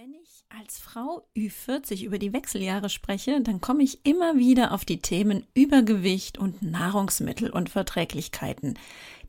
[0.00, 4.84] Wenn ich als Frau Ü40 über die Wechseljahre spreche, dann komme ich immer wieder auf
[4.84, 8.78] die Themen Übergewicht und Nahrungsmittelunverträglichkeiten.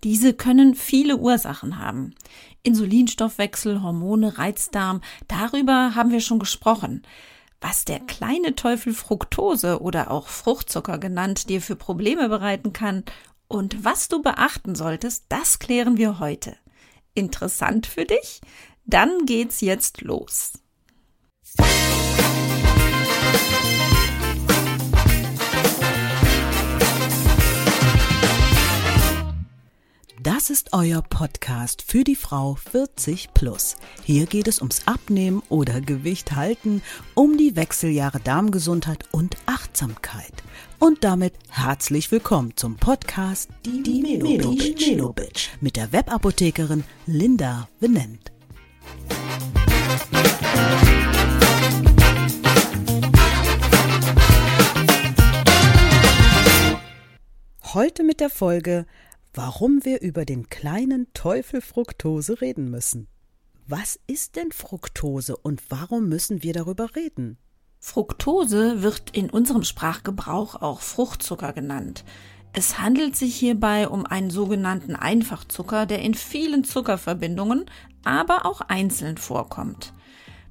[0.04, 2.14] Diese können viele Ursachen haben.
[2.62, 7.02] Insulinstoffwechsel, Hormone, Reizdarm, darüber haben wir schon gesprochen.
[7.62, 13.06] Was der kleine Teufel Fructose oder auch Fruchtzucker genannt dir für Probleme bereiten kann
[13.48, 16.56] und was du beachten solltest, das klären wir heute.
[17.16, 18.42] Interessant für dich?
[18.90, 20.54] Dann geht's jetzt los.
[30.24, 33.76] Das ist euer Podcast für die Frau 40 plus.
[34.06, 36.82] Hier geht es ums Abnehmen oder Gewicht halten,
[37.14, 40.34] um die Wechseljahre Darmgesundheit und Achtsamkeit.
[40.80, 48.32] Und damit herzlich willkommen zum Podcast Die, die Melo Bitch mit der Webapothekerin Linda Venent.
[57.80, 58.86] Heute mit der Folge,
[59.34, 63.08] warum wir über den kleinen Teufel Fructose reden müssen.
[63.68, 67.38] Was ist denn Fructose und warum müssen wir darüber reden?
[67.80, 72.04] Fructose wird in unserem Sprachgebrauch auch Fruchtzucker genannt.
[72.52, 77.64] Es handelt sich hierbei um einen sogenannten Einfachzucker, der in vielen Zuckerverbindungen,
[78.04, 79.94] aber auch einzeln vorkommt.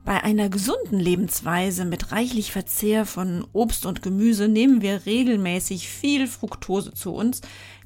[0.09, 6.27] Bei einer gesunden Lebensweise mit reichlich Verzehr von Obst und Gemüse nehmen wir regelmäßig viel
[6.27, 7.42] Fructose zu uns,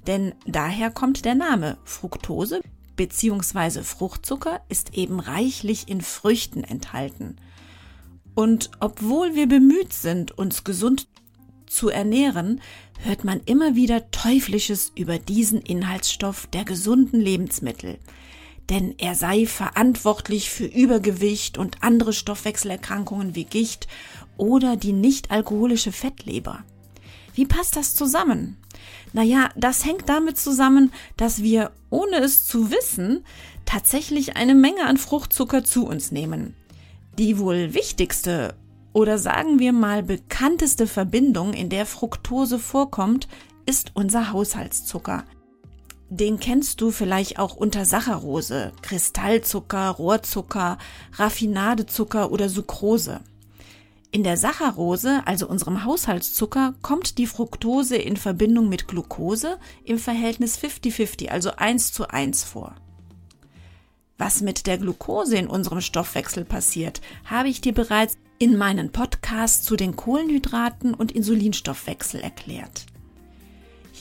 [0.07, 2.61] denn daher kommt der Name Fructose
[2.95, 3.83] bzw.
[3.83, 7.39] Fruchtzucker ist eben reichlich in Früchten enthalten.
[8.37, 11.09] Und obwohl wir bemüht sind, uns gesund
[11.67, 12.61] zu ernähren,
[13.01, 17.99] hört man immer wieder Teuflisches über diesen Inhaltsstoff der gesunden Lebensmittel.
[18.71, 23.89] Denn er sei verantwortlich für Übergewicht und andere Stoffwechselerkrankungen wie Gicht
[24.37, 26.65] oder die nicht alkoholische Fettleber.
[27.35, 28.57] Wie passt das zusammen?
[29.13, 33.25] Naja, das hängt damit zusammen, dass wir, ohne es zu wissen,
[33.65, 36.55] tatsächlich eine Menge an Fruchtzucker zu uns nehmen.
[37.19, 38.55] Die wohl wichtigste
[38.93, 43.29] oder sagen wir mal bekannteste Verbindung, in der Fructose vorkommt,
[43.67, 45.25] ist unser Haushaltszucker.
[46.15, 50.77] Den kennst du vielleicht auch unter Saccharose, Kristallzucker, Rohrzucker,
[51.15, 53.21] Raffinadezucker oder Sucrose.
[54.11, 60.59] In der Saccharose, also unserem Haushaltszucker, kommt die Fructose in Verbindung mit Glucose im Verhältnis
[60.59, 62.75] 50-50, also 1 zu 1 vor.
[64.19, 69.65] Was mit der Glucose in unserem Stoffwechsel passiert, habe ich dir bereits in meinen Podcast
[69.65, 72.85] zu den Kohlenhydraten und Insulinstoffwechsel erklärt.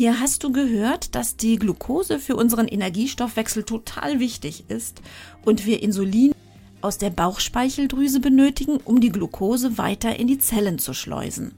[0.02, 5.00] Hier hast du gehört, dass die Glucose für unseren Energiestoffwechsel total wichtig ist
[5.46, 6.34] und wir Insulin
[6.82, 11.54] aus der Bauchspeicheldrüse benötigen, um die Glucose weiter in die Zellen zu schleusen.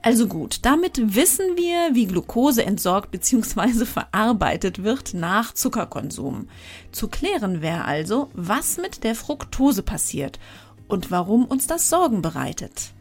[0.00, 3.84] Also gut, damit wissen wir, wie Glucose entsorgt bzw.
[3.84, 6.48] verarbeitet wird nach Zuckerkonsum.
[6.92, 10.38] Zu klären wäre also, was mit der Fructose passiert
[10.88, 12.94] und warum uns das Sorgen bereitet.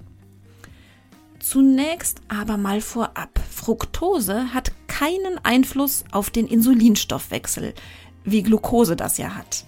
[1.44, 3.38] Zunächst aber mal vorab.
[3.52, 7.74] Fructose hat keinen Einfluss auf den Insulinstoffwechsel,
[8.24, 9.66] wie Glucose das ja hat.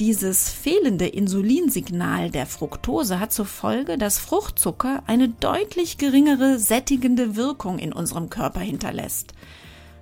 [0.00, 7.78] Dieses fehlende Insulinsignal der Fructose hat zur Folge, dass Fruchtzucker eine deutlich geringere sättigende Wirkung
[7.78, 9.34] in unserem Körper hinterlässt.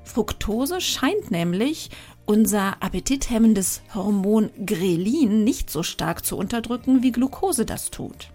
[0.05, 1.91] Fructose scheint nämlich
[2.25, 8.31] unser appetithemmendes Hormon Grelin nicht so stark zu unterdrücken, wie Glucose das tut.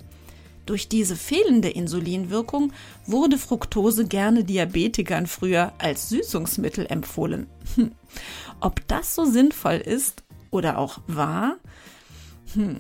[0.67, 2.73] Durch diese fehlende Insulinwirkung
[3.05, 7.47] wurde Fructose gerne Diabetikern früher als Süßungsmittel empfohlen.
[8.59, 11.55] Ob das so sinnvoll ist oder auch wahr?
[12.53, 12.79] Hm.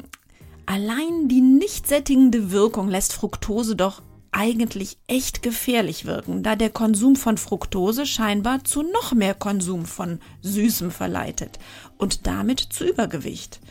[0.65, 4.01] Allein die nicht sättigende Wirkung lässt Fructose doch
[4.33, 10.19] eigentlich echt gefährlich wirken, da der Konsum von Fructose scheinbar zu noch mehr Konsum von
[10.41, 11.57] Süßem verleitet
[11.97, 13.61] und damit zu Übergewicht.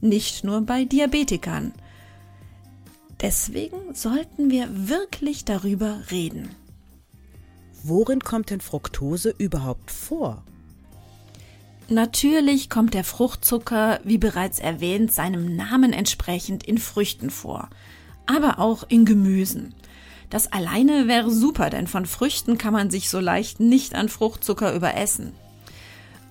[0.00, 1.74] Nicht nur bei Diabetikern.
[3.20, 6.50] Deswegen sollten wir wirklich darüber reden.
[7.82, 10.42] Worin kommt denn Fructose überhaupt vor?
[11.88, 17.70] Natürlich kommt der Fruchtzucker, wie bereits erwähnt, seinem Namen entsprechend in Früchten vor,
[18.26, 19.72] aber auch in Gemüsen.
[20.28, 24.74] Das alleine wäre super, denn von Früchten kann man sich so leicht nicht an Fruchtzucker
[24.74, 25.32] überessen.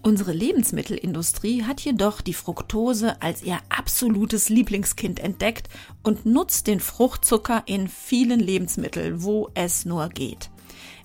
[0.05, 5.67] Unsere Lebensmittelindustrie hat jedoch die Fructose als ihr absolutes Lieblingskind entdeckt
[6.03, 10.51] und nutzt den Fruchtzucker in vielen Lebensmitteln, wo es nur geht.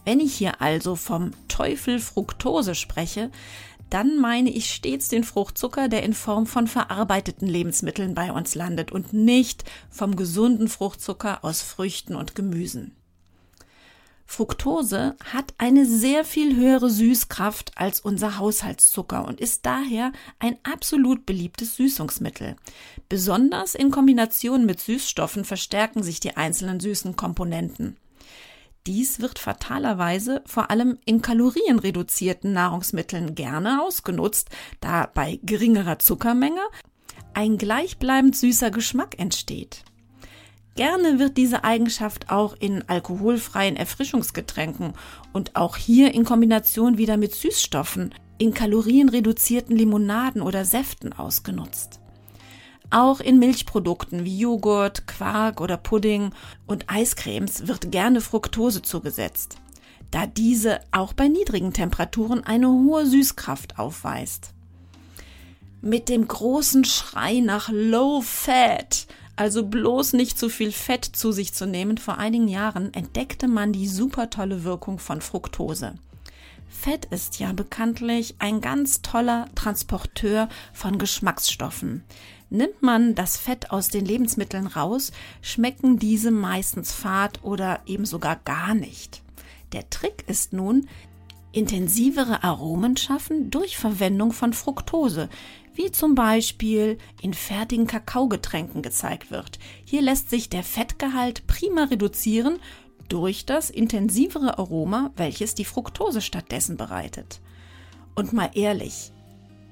[0.04, 3.30] Wenn ich hier also vom Teufel Fructose spreche,
[3.88, 8.92] dann meine ich stets den Fruchtzucker, der in Form von verarbeiteten Lebensmitteln bei uns landet
[8.92, 12.99] und nicht vom gesunden Fruchtzucker aus Früchten und Gemüsen.
[14.30, 21.26] Fructose hat eine sehr viel höhere Süßkraft als unser Haushaltszucker und ist daher ein absolut
[21.26, 22.54] beliebtes Süßungsmittel.
[23.08, 27.96] Besonders in Kombination mit Süßstoffen verstärken sich die einzelnen süßen Komponenten.
[28.86, 34.48] Dies wird fatalerweise vor allem in kalorienreduzierten Nahrungsmitteln gerne ausgenutzt,
[34.80, 36.62] da bei geringerer Zuckermenge
[37.34, 39.82] ein gleichbleibend süßer Geschmack entsteht.
[40.80, 44.94] Gerne wird diese Eigenschaft auch in alkoholfreien Erfrischungsgetränken
[45.34, 52.00] und auch hier in Kombination wieder mit Süßstoffen in kalorienreduzierten Limonaden oder Säften ausgenutzt.
[52.88, 56.30] Auch in Milchprodukten wie Joghurt, Quark oder Pudding
[56.66, 59.58] und Eiscremes wird gerne Fructose zugesetzt,
[60.10, 64.54] da diese auch bei niedrigen Temperaturen eine hohe Süßkraft aufweist.
[65.82, 69.06] Mit dem großen Schrei nach Low Fat
[69.40, 73.72] also bloß nicht zu viel Fett zu sich zu nehmen, vor einigen Jahren entdeckte man
[73.72, 75.94] die super tolle Wirkung von Fructose.
[76.68, 82.04] Fett ist ja bekanntlich ein ganz toller Transporteur von Geschmacksstoffen.
[82.50, 85.10] Nimmt man das Fett aus den Lebensmitteln raus,
[85.40, 89.22] schmecken diese meistens fad oder eben sogar gar nicht.
[89.72, 90.86] Der Trick ist nun,
[91.52, 95.30] intensivere Aromen schaffen durch Verwendung von Fructose,
[95.80, 99.58] wie zum Beispiel in fertigen Kakaogetränken gezeigt wird.
[99.82, 102.58] Hier lässt sich der Fettgehalt prima reduzieren
[103.08, 107.40] durch das intensivere Aroma, welches die Fructose stattdessen bereitet.
[108.14, 109.10] Und mal ehrlich,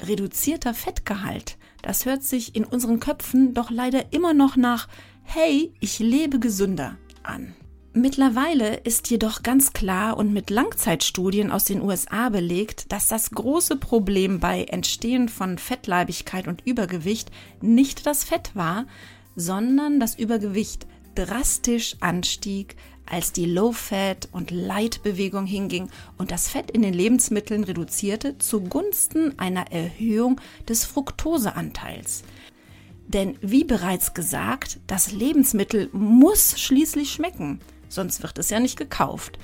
[0.01, 4.89] reduzierter Fettgehalt, das hört sich in unseren Köpfen doch leider immer noch nach
[5.25, 7.55] Hey, ich lebe gesünder an.
[7.95, 13.77] Mittlerweile ist jedoch ganz klar und mit Langzeitstudien aus den USA belegt, dass das große
[13.77, 17.31] Problem bei Entstehen von Fettleibigkeit und Übergewicht
[17.63, 18.87] nicht das Fett war,
[19.37, 22.77] sondern das Übergewicht drastisch anstieg,
[23.07, 25.89] als die Low-Fat- und Light-Bewegung hinging
[26.19, 32.23] und das Fett in den Lebensmitteln reduzierte zugunsten einer Erhöhung des Fructoseanteils.
[33.07, 39.39] Denn wie bereits gesagt, das Lebensmittel muss schließlich schmecken sonst wird es ja nicht gekauft.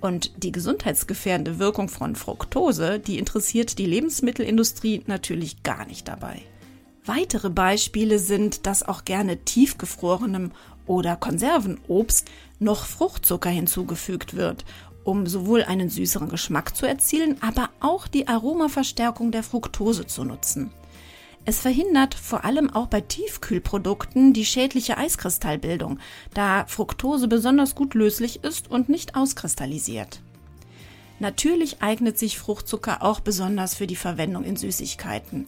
[0.00, 6.42] Und die gesundheitsgefährdende Wirkung von Fructose, die interessiert die Lebensmittelindustrie natürlich gar nicht dabei.
[7.06, 10.52] Weitere Beispiele sind, dass auch gerne tiefgefrorenem
[10.86, 14.64] oder Konservenobst noch Fruchtzucker hinzugefügt wird,
[15.04, 20.70] um sowohl einen süßeren Geschmack zu erzielen, aber auch die Aromaverstärkung der Fructose zu nutzen.
[21.46, 25.98] Es verhindert vor allem auch bei Tiefkühlprodukten die schädliche Eiskristallbildung,
[26.32, 30.22] da Fructose besonders gut löslich ist und nicht auskristallisiert.
[31.20, 35.46] Natürlich eignet sich Fruchtzucker auch besonders für die Verwendung in Süßigkeiten.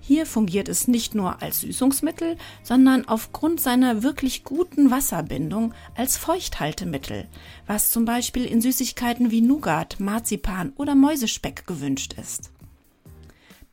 [0.00, 7.26] Hier fungiert es nicht nur als Süßungsmittel, sondern aufgrund seiner wirklich guten Wasserbindung als Feuchthaltemittel,
[7.66, 12.53] was zum Beispiel in Süßigkeiten wie Nougat, Marzipan oder Mäusespeck gewünscht ist.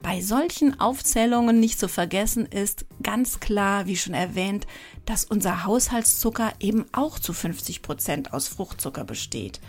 [0.03, 4.65] Bei solchen Aufzählungen nicht zu vergessen ist ganz klar, wie schon erwähnt,
[5.05, 9.61] dass unser Haushaltszucker eben auch zu 50 Prozent aus Fruchtzucker besteht.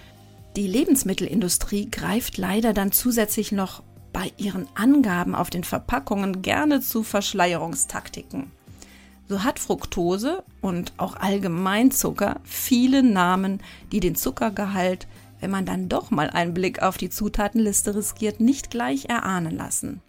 [0.57, 3.83] Die Lebensmittelindustrie greift leider dann zusätzlich noch
[4.13, 8.51] bei ihren Angaben auf den Verpackungen gerne zu Verschleierungstaktiken.
[9.29, 15.07] So hat Fructose und auch allgemein Zucker viele Namen, die den Zuckergehalt,
[15.41, 20.03] wenn man dann doch mal einen Blick auf die Zutatenliste riskiert, nicht gleich erahnen lassen.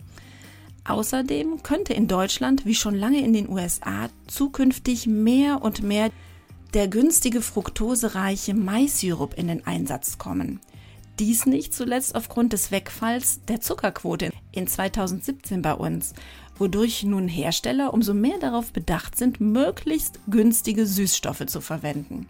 [0.86, 6.10] Außerdem könnte in Deutschland, wie schon lange in den USA, zukünftig mehr und mehr
[6.74, 10.60] der günstige fruktosereiche Maissirup in den Einsatz kommen.
[11.20, 16.14] Dies nicht zuletzt aufgrund des Wegfalls der Zuckerquote in 2017 bei uns,
[16.58, 22.28] wodurch nun Hersteller umso mehr darauf bedacht sind, möglichst günstige Süßstoffe zu verwenden.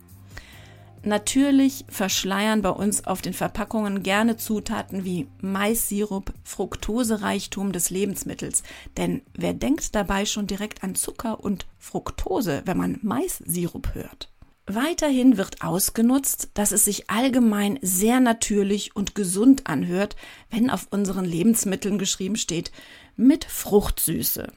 [1.06, 8.64] Natürlich verschleiern bei uns auf den Verpackungen gerne Zutaten wie Maissirup, Fructosereichtum des Lebensmittels.
[8.96, 14.30] Denn wer denkt dabei schon direkt an Zucker und Fructose, wenn man Maissirup hört?
[14.66, 20.16] Weiterhin wird ausgenutzt, dass es sich allgemein sehr natürlich und gesund anhört,
[20.52, 22.72] wenn auf unseren Lebensmitteln geschrieben steht
[23.18, 24.48] mit Fruchtsüße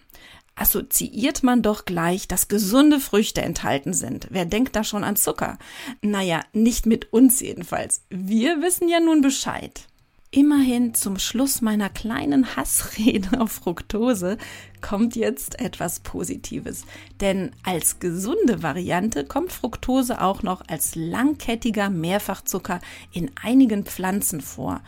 [0.57, 4.27] assoziiert man doch gleich, dass gesunde Früchte enthalten sind.
[4.31, 5.59] Wer denkt da schon an Zucker?
[6.03, 8.03] Naja, nicht mit uns jedenfalls.
[8.11, 9.87] Wir wissen ja nun Bescheid.
[10.33, 14.39] Immerhin zum Schluss meiner kleinen Hassrede auf Fructose
[14.81, 16.85] kommt jetzt etwas Positives.
[17.21, 22.81] Denn als gesunde Variante kommt Fructose auch noch als langkettiger Mehrfachzucker
[23.13, 24.83] in einigen Pflanzen vor.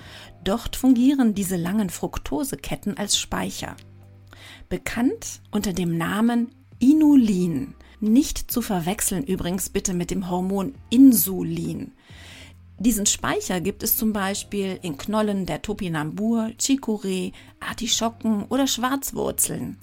[0.44, 3.76] Dort fungieren diese langen Fructoseketten als Speicher.
[4.68, 7.74] Bekannt unter dem Namen Inulin.
[8.00, 11.92] Nicht zu verwechseln übrigens bitte mit dem Hormon Insulin.
[12.78, 19.78] Diesen Speicher gibt es zum Beispiel in Knollen der Topinambur, Chicorée, Artischocken oder Schwarzwurzeln.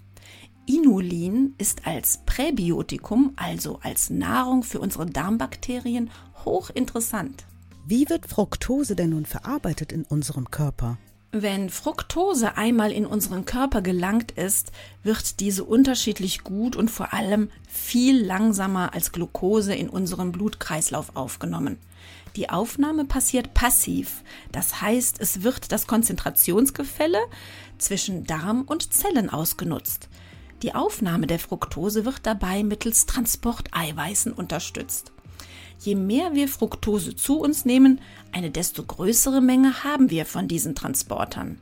[0.68, 6.12] Inulin ist als Präbiotikum, also als Nahrung für unsere Darmbakterien,
[6.46, 7.46] hochinteressant.
[7.86, 10.98] Wie wird Fructose denn nun verarbeitet in unserem Körper?
[11.32, 14.72] Wenn Fructose einmal in unseren Körper gelangt ist,
[15.04, 21.78] wird diese unterschiedlich gut und vor allem viel langsamer als Glucose in unseren Blutkreislauf aufgenommen.
[22.36, 24.24] Die Aufnahme passiert passiv.
[24.52, 27.20] Das heißt, es wird das Konzentrationsgefälle
[27.78, 30.10] zwischen Darm und Zellen ausgenutzt.
[30.62, 35.15] Die Aufnahme der Fructose wird dabei mittels Transporteiweißen unterstützt.
[35.80, 38.02] Je mehr wir Fructose zu uns nehmen,
[38.32, 41.58] eine desto größere Menge haben wir von diesen Transportern.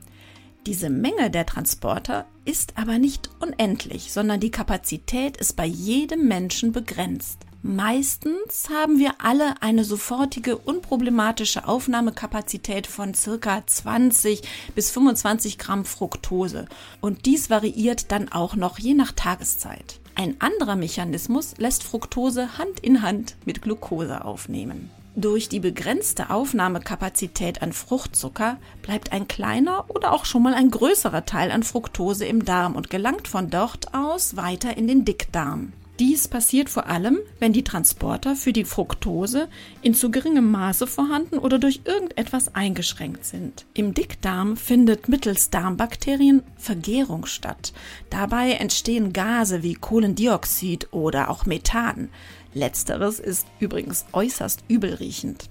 [0.66, 6.72] Diese Menge der Transporter ist aber nicht unendlich, sondern die Kapazität ist bei jedem Menschen
[6.72, 7.38] begrenzt.
[7.66, 14.42] Meistens haben wir alle eine sofortige unproblematische Aufnahmekapazität von circa 20
[14.74, 16.66] bis 25 Gramm Fructose
[17.00, 19.98] und dies variiert dann auch noch je nach Tageszeit.
[20.16, 24.90] Ein anderer Mechanismus lässt Fructose Hand in Hand mit Glucose aufnehmen.
[25.16, 31.24] Durch die begrenzte Aufnahmekapazität an Fruchtzucker bleibt ein kleiner oder auch schon mal ein größerer
[31.24, 35.72] Teil an Fructose im Darm und gelangt von dort aus weiter in den Dickdarm.
[36.00, 39.48] Dies passiert vor allem, wenn die Transporter für die Fructose
[39.80, 43.64] in zu geringem Maße vorhanden oder durch irgendetwas eingeschränkt sind.
[43.74, 47.72] Im Dickdarm findet mittels Darmbakterien Vergärung statt.
[48.10, 52.08] Dabei entstehen Gase wie Kohlendioxid oder auch Methan.
[52.54, 55.48] Letzteres ist übrigens äußerst übelriechend.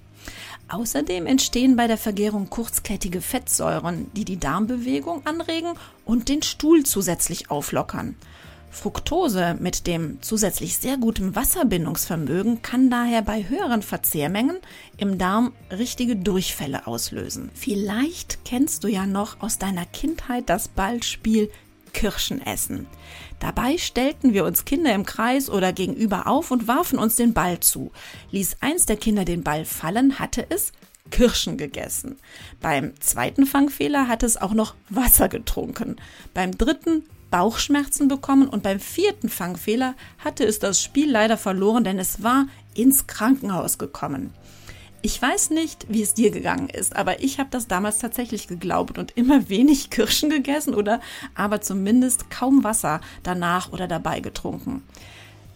[0.68, 5.74] Außerdem entstehen bei der Vergärung kurzkettige Fettsäuren, die die Darmbewegung anregen
[6.04, 8.16] und den Stuhl zusätzlich auflockern.
[8.74, 14.58] Fructose mit dem zusätzlich sehr guten Wasserbindungsvermögen kann daher bei höheren Verzehrmengen
[14.96, 17.50] im Darm richtige Durchfälle auslösen.
[17.54, 21.50] Vielleicht kennst du ja noch aus deiner Kindheit das Ballspiel
[21.92, 22.88] Kirschen essen.
[23.38, 27.60] Dabei stellten wir uns Kinder im Kreis oder gegenüber auf und warfen uns den Ball
[27.60, 27.92] zu.
[28.32, 30.72] Ließ eins der Kinder den Ball fallen, hatte es
[31.10, 32.18] Kirschen gegessen.
[32.60, 35.96] Beim zweiten Fangfehler hat es auch noch Wasser getrunken.
[36.34, 41.98] Beim dritten Bauchschmerzen bekommen und beim vierten Fangfehler hatte es das Spiel leider verloren, denn
[41.98, 44.32] es war ins Krankenhaus gekommen.
[45.02, 48.96] Ich weiß nicht, wie es dir gegangen ist, aber ich habe das damals tatsächlich geglaubt
[48.98, 51.00] und immer wenig Kirschen gegessen oder
[51.34, 54.82] aber zumindest kaum Wasser danach oder dabei getrunken.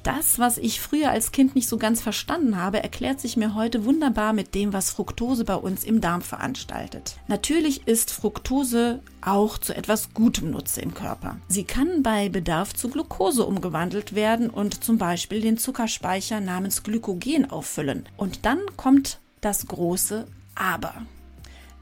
[0.08, 3.84] Das, was ich früher als Kind nicht so ganz verstanden habe, erklärt sich mir heute
[3.84, 7.16] wunderbar mit dem, was Fructose bei uns im Darm veranstaltet.
[7.26, 11.36] Natürlich ist Fructose auch zu etwas Gutem Nutze im Körper.
[11.48, 17.50] Sie kann bei Bedarf zu Glucose umgewandelt werden und zum Beispiel den Zuckerspeicher namens Glykogen
[17.50, 18.08] auffüllen.
[18.16, 20.94] Und dann kommt das große Aber.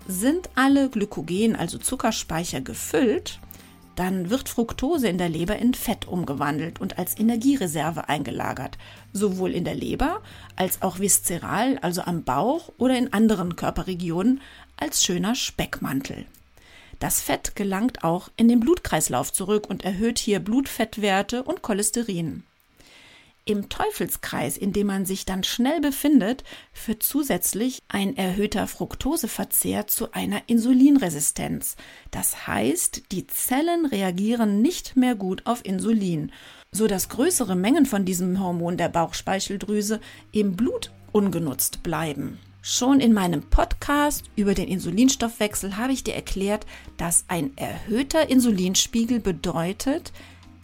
[0.08, 3.38] Sind alle Glykogen, also Zuckerspeicher, gefüllt,
[3.96, 8.78] dann wird Fructose in der Leber in Fett umgewandelt und als Energiereserve eingelagert,
[9.12, 10.22] sowohl in der Leber
[10.54, 14.40] als auch viszeral, also am Bauch oder in anderen Körperregionen
[14.76, 16.26] als schöner Speckmantel.
[16.98, 22.44] Das Fett gelangt auch in den Blutkreislauf zurück und erhöht hier Blutfettwerte und Cholesterin.
[23.48, 30.10] Im Teufelskreis, in dem man sich dann schnell befindet, führt zusätzlich ein erhöhter Fructoseverzehr zu
[30.10, 31.76] einer Insulinresistenz.
[32.10, 36.32] Das heißt, die Zellen reagieren nicht mehr gut auf Insulin,
[36.72, 40.00] so dass größere Mengen von diesem Hormon der Bauchspeicheldrüse
[40.32, 42.40] im Blut ungenutzt bleiben.
[42.62, 49.20] Schon in meinem Podcast über den Insulinstoffwechsel habe ich dir erklärt, dass ein erhöhter Insulinspiegel
[49.20, 50.12] bedeutet,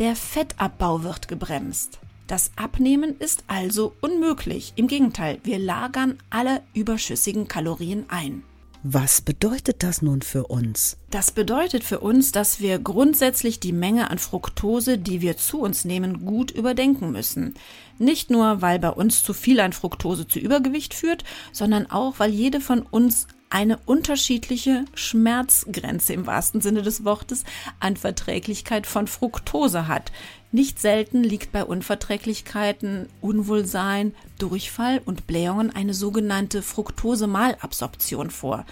[0.00, 2.00] der Fettabbau wird gebremst.
[2.26, 4.72] Das Abnehmen ist also unmöglich.
[4.76, 8.42] Im Gegenteil, wir lagern alle überschüssigen Kalorien ein.
[8.84, 10.96] Was bedeutet das nun für uns?
[11.10, 15.84] Das bedeutet für uns, dass wir grundsätzlich die Menge an Fructose, die wir zu uns
[15.84, 17.54] nehmen, gut überdenken müssen.
[17.98, 22.32] Nicht nur, weil bei uns zu viel an Fructose zu Übergewicht führt, sondern auch, weil
[22.32, 27.44] jede von uns eine unterschiedliche Schmerzgrenze im wahrsten Sinne des Wortes
[27.78, 30.10] an Verträglichkeit von Fructose hat.
[30.54, 38.66] Nicht selten liegt bei Unverträglichkeiten, Unwohlsein, Durchfall und Blähungen eine sogenannte Fructose-Malabsorption vor.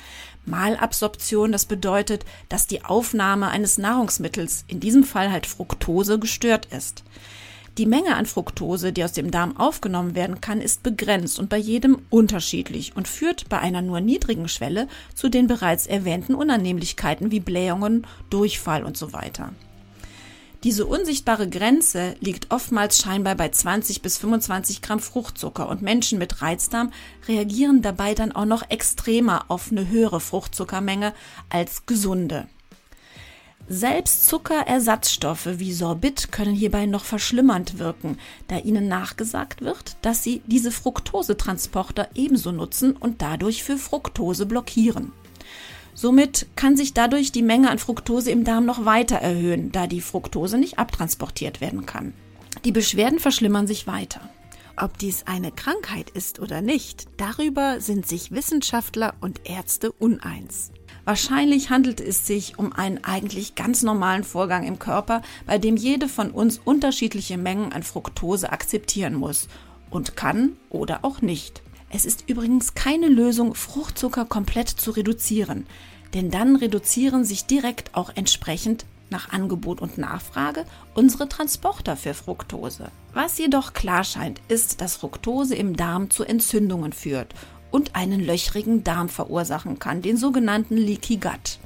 [0.45, 7.03] Malabsorption, das bedeutet, dass die Aufnahme eines Nahrungsmittels, in diesem Fall halt Fructose, gestört ist.
[7.79, 11.57] Die Menge an Fructose, die aus dem Darm aufgenommen werden kann, ist begrenzt und bei
[11.57, 17.41] jedem unterschiedlich und führt bei einer nur niedrigen Schwelle zu den bereits erwähnten Unannehmlichkeiten wie
[17.41, 19.55] Blähungen, Durchfall und so weiter.
[20.63, 26.43] Diese unsichtbare Grenze liegt oftmals scheinbar bei 20 bis 25 Gramm Fruchtzucker und Menschen mit
[26.43, 26.93] Reizdarm
[27.27, 31.15] reagieren dabei dann auch noch extremer auf eine höhere Fruchtzuckermenge
[31.49, 32.47] als gesunde.
[33.69, 40.43] Selbst Zuckerersatzstoffe wie Sorbit können hierbei noch verschlimmernd wirken, da ihnen nachgesagt wird, dass sie
[40.47, 45.13] diese Fructosetransporter ebenso nutzen und dadurch für Fructose blockieren.
[45.95, 50.01] Somit kann sich dadurch die Menge an Fructose im Darm noch weiter erhöhen, da die
[50.01, 52.13] Fructose nicht abtransportiert werden kann.
[52.65, 54.21] Die Beschwerden verschlimmern sich weiter.
[54.77, 60.73] Ob dies eine Krankheit ist oder nicht, darüber sind sich Wissenschaftler und Ärzte uneins.
[61.05, 66.09] Wahrscheinlich handelt es sich um einen eigentlich ganz normalen Vorgang im Körper, bei dem jede
[66.09, 69.49] von uns unterschiedliche Mengen an Fructose akzeptieren muss
[69.91, 71.63] und kann oder auch nicht.
[71.93, 75.67] Es ist übrigens keine Lösung, Fruchtzucker komplett zu reduzieren,
[76.15, 82.93] denn dann reduzieren sich direkt auch entsprechend nach Angebot und Nachfrage unsere Transporter für Fructose.
[83.13, 87.35] Was jedoch klar scheint, ist, dass Fructose im Darm zu Entzündungen führt
[87.73, 91.59] und einen löchrigen Darm verursachen kann, den sogenannten Leaky Gut.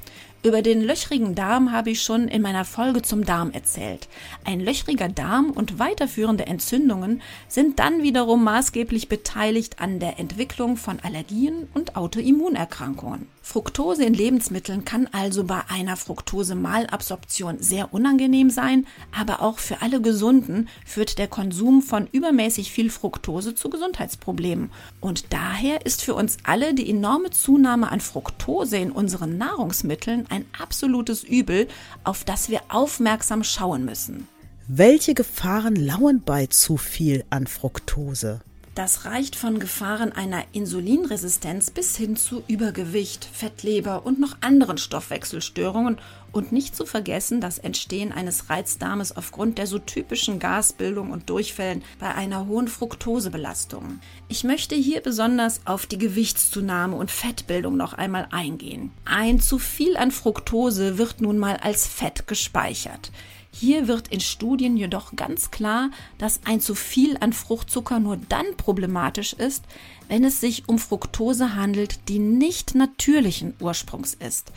[0.45, 4.07] Über den löchrigen Darm habe ich schon in meiner Folge zum Darm erzählt.
[4.43, 10.99] Ein löchriger Darm und weiterführende Entzündungen sind dann wiederum maßgeblich beteiligt an der Entwicklung von
[10.99, 13.27] Allergien und Autoimmunerkrankungen.
[13.41, 20.01] Fructose in Lebensmitteln kann also bei einer Fructose-Malabsorption sehr unangenehm sein, aber auch für alle
[20.01, 24.71] Gesunden führt der Konsum von übermäßig viel Fructose zu Gesundheitsproblemen.
[24.99, 30.45] Und daher ist für uns alle die enorme Zunahme an Fructose in unseren Nahrungsmitteln ein
[30.59, 31.67] absolutes Übel,
[32.03, 34.27] auf das wir aufmerksam schauen müssen.
[34.67, 38.41] Welche Gefahren lauern bei zu viel an Fructose?
[38.75, 45.97] Das reicht von Gefahren einer Insulinresistenz bis hin zu Übergewicht, Fettleber und noch anderen Stoffwechselstörungen
[46.33, 51.83] und nicht zu vergessen das Entstehen eines Reizdarmes aufgrund der so typischen Gasbildung und Durchfällen
[51.99, 54.01] bei einer hohen Fructosebelastung.
[54.27, 58.91] Ich möchte hier besonders auf die Gewichtszunahme und Fettbildung noch einmal eingehen.
[59.05, 63.09] Ein zu viel an Fructose wird nun mal als Fett gespeichert.
[63.57, 68.45] Hier wird in Studien jedoch ganz klar, dass ein zu viel an Fruchtzucker nur dann
[68.57, 69.63] problematisch ist,
[70.09, 74.51] wenn es sich um Fructose handelt, die nicht natürlichen Ursprungs ist.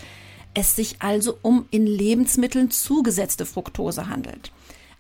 [0.53, 4.51] Es sich also um in Lebensmitteln zugesetzte Fructose handelt.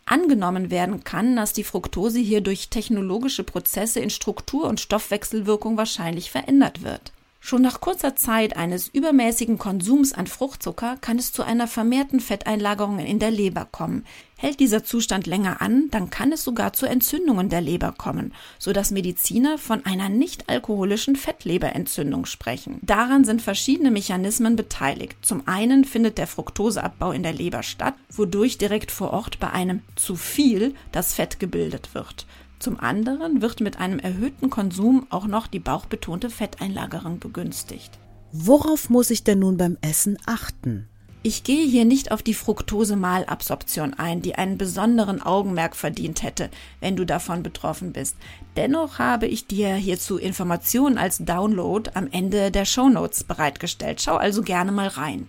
[0.07, 6.31] Angenommen werden kann, dass die Fructose hier durch technologische Prozesse in Struktur und Stoffwechselwirkung wahrscheinlich
[6.31, 7.13] verändert wird.
[7.41, 12.99] Schon nach kurzer Zeit eines übermäßigen Konsums an Fruchtzucker kann es zu einer vermehrten Fetteinlagerung
[12.99, 14.05] in der Leber kommen.
[14.37, 18.73] Hält dieser Zustand länger an, dann kann es sogar zu Entzündungen der Leber kommen, so
[18.73, 22.81] dass Mediziner von einer nicht alkoholischen Fettleberentzündung sprechen.
[22.83, 25.17] Daran sind verschiedene Mechanismen beteiligt.
[25.23, 29.83] Zum einen findet der Fructoseabbau in der Leber statt, wodurch direkt vor Ort bei einem
[29.97, 32.27] zu viel das Fett gebildet wird.
[32.59, 37.99] Zum anderen wird mit einem erhöhten Konsum auch noch die bauchbetonte Fetteinlagerung begünstigt.
[38.33, 40.89] Worauf muss ich denn nun beim Essen achten?
[41.23, 46.49] Ich gehe hier nicht auf die Fructose-Malabsorption ein, die einen besonderen Augenmerk verdient hätte,
[46.81, 48.17] wenn du davon betroffen bist.
[48.57, 54.01] Dennoch habe ich dir hierzu Informationen als Download am Ende der Shownotes bereitgestellt.
[54.01, 55.27] Schau also gerne mal rein.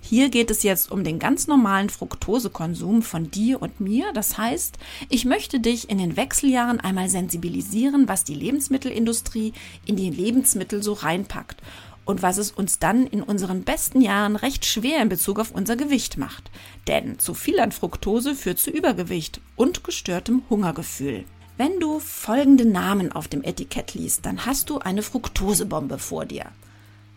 [0.00, 4.12] Hier geht es jetzt um den ganz normalen Fructosekonsum von dir und mir.
[4.12, 9.52] Das heißt, ich möchte dich in den Wechseljahren einmal sensibilisieren, was die Lebensmittelindustrie
[9.86, 11.62] in die Lebensmittel so reinpackt
[12.04, 15.76] und was es uns dann in unseren besten Jahren recht schwer in Bezug auf unser
[15.76, 16.50] Gewicht macht.
[16.88, 21.24] Denn zu viel an Fructose führt zu Übergewicht und gestörtem Hungergefühl.
[21.56, 26.46] Wenn du folgende Namen auf dem Etikett liest, dann hast du eine Fructosebombe vor dir.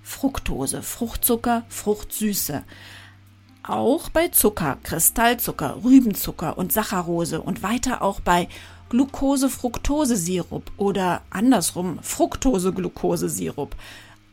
[0.03, 2.63] Fructose, Fruchtzucker, Fruchtsüße.
[3.63, 8.49] Auch bei Zucker, Kristallzucker, Rübenzucker und Saccharose und weiter auch bei
[8.89, 13.75] Glucose-Fructose-Sirup oder andersrum Fructose-Glucose-Sirup.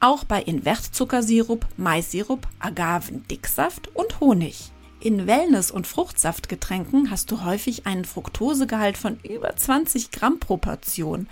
[0.01, 4.73] Auch bei Invertzuckersirup, Maissirup, Agavendicksaft und Honig.
[4.99, 11.27] In Wellness- und Fruchtsaftgetränken hast du häufig einen Fructosegehalt von über 20 Gramm pro Portion.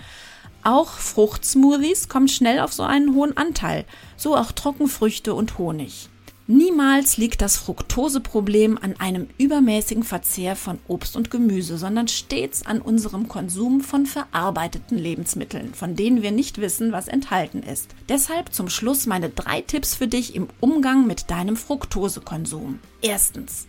[0.62, 3.85] Auch Fruchtsmoothies kommen schnell auf so einen hohen Anteil,
[4.16, 6.09] so auch Trockenfrüchte und Honig.
[6.51, 12.81] Niemals liegt das Fructoseproblem an einem übermäßigen Verzehr von Obst und Gemüse, sondern stets an
[12.81, 17.94] unserem Konsum von verarbeiteten Lebensmitteln, von denen wir nicht wissen, was enthalten ist.
[18.09, 22.79] Deshalb zum Schluss meine drei Tipps für dich im Umgang mit deinem Fructosekonsum.
[23.03, 23.66] Erstens.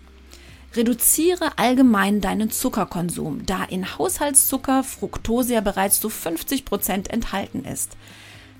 [0.76, 7.98] Reduziere allgemein deinen Zuckerkonsum, da in Haushaltszucker Fructose ja bereits zu 50 Prozent enthalten ist.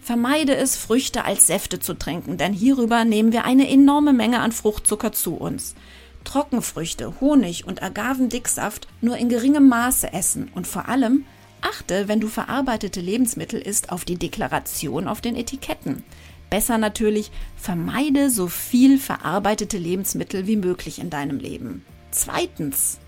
[0.02, 4.52] Vermeide es, Früchte als Säfte zu trinken, denn hierüber nehmen wir eine enorme Menge an
[4.52, 5.76] Fruchtzucker zu uns.
[6.24, 11.26] Trockenfrüchte, Honig und Agavendicksaft nur in geringem Maße essen und vor allem
[11.62, 16.04] achte, wenn du verarbeitete Lebensmittel isst, auf die Deklaration auf den Etiketten.
[16.50, 21.86] Besser natürlich, vermeide so viel verarbeitete Lebensmittel wie möglich in deinem Leben.
[22.12, 23.00] Zweitens,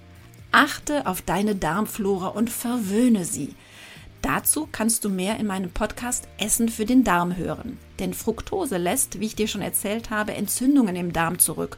[0.52, 3.56] achte auf deine Darmflora und verwöhne sie.
[4.22, 7.80] Dazu kannst du mehr in meinem Podcast Essen für den Darm hören.
[8.00, 11.78] Denn Fructose lässt, wie ich dir schon erzählt habe, Entzündungen im Darm zurück.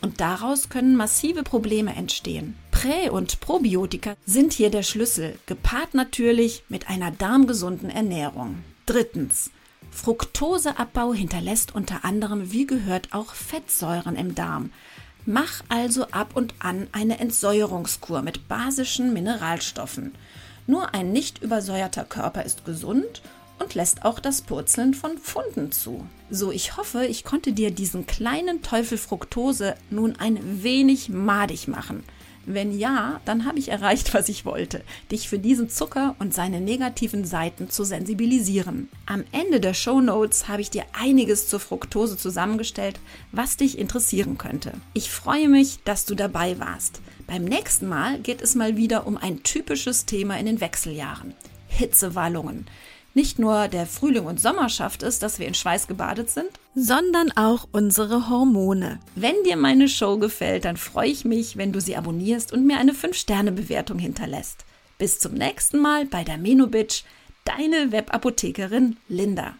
[0.00, 2.56] Und daraus können massive Probleme entstehen.
[2.72, 8.64] Prä- und Probiotika sind hier der Schlüssel, gepaart natürlich mit einer darmgesunden Ernährung.
[8.86, 9.50] Drittens.
[9.90, 14.70] Fructoseabbau hinterlässt unter anderem, wie gehört, auch Fettsäuren im Darm.
[15.26, 20.14] Mach also ab und an eine Entsäuerungskur mit basischen Mineralstoffen.
[20.66, 23.22] Nur ein nicht übersäuerter Körper ist gesund
[23.58, 26.06] und lässt auch das Purzeln von Pfunden zu.
[26.30, 32.04] So, ich hoffe, ich konnte dir diesen kleinen Teufel Fructose nun ein wenig madig machen.
[32.46, 36.60] Wenn ja, dann habe ich erreicht, was ich wollte, dich für diesen Zucker und seine
[36.60, 38.88] negativen Seiten zu sensibilisieren.
[39.06, 43.00] Am Ende der Show Notes habe ich dir einiges zur Fructose zusammengestellt,
[43.32, 44.72] was dich interessieren könnte.
[44.92, 47.00] Ich freue mich, dass du dabei warst.
[47.26, 51.34] Beim nächsten Mal geht es mal wieder um ein typisches Thema in den Wechseljahren.
[51.68, 52.66] Hitzewallungen.
[53.16, 57.30] Nicht nur der Frühling und Sommer schafft es, dass wir in Schweiß gebadet sind, sondern
[57.36, 58.98] auch unsere Hormone.
[59.14, 62.76] Wenn dir meine Show gefällt, dann freue ich mich, wenn du sie abonnierst und mir
[62.76, 64.64] eine 5-Sterne-Bewertung hinterlässt.
[64.98, 67.04] Bis zum nächsten Mal bei der Menobitch,
[67.44, 69.54] deine Webapothekerin Linda.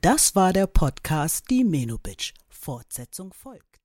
[0.00, 2.32] Das war der Podcast Die Menobitch.
[2.48, 3.77] Fortsetzung folgt.